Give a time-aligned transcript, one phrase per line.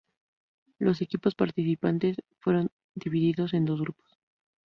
[0.79, 4.17] Los equipos participantes fueron divididos en dos grupos.